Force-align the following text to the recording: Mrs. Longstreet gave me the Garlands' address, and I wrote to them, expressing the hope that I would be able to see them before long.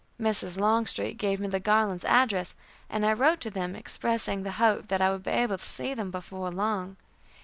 Mrs. 0.19 0.57
Longstreet 0.59 1.17
gave 1.19 1.39
me 1.39 1.47
the 1.47 1.59
Garlands' 1.59 2.05
address, 2.05 2.55
and 2.89 3.05
I 3.05 3.13
wrote 3.13 3.39
to 3.41 3.51
them, 3.51 3.75
expressing 3.75 4.41
the 4.41 4.53
hope 4.53 4.87
that 4.87 4.99
I 4.99 5.11
would 5.11 5.21
be 5.21 5.29
able 5.29 5.59
to 5.59 5.63
see 5.63 5.93
them 5.93 6.09
before 6.09 6.49
long. 6.49 6.97